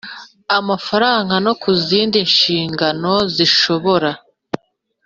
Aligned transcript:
mafaranga 0.69 1.33
no 1.45 1.53
ku 1.61 1.69
zindi 1.87 2.17
nshingano 2.29 3.13
zishobora 3.35 4.09